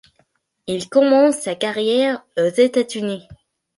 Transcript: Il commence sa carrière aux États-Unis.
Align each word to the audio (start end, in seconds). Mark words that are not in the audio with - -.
Il 0.65 0.89
commence 0.89 1.35
sa 1.35 1.53
carrière 1.53 2.25
aux 2.35 2.47
États-Unis. 2.49 3.27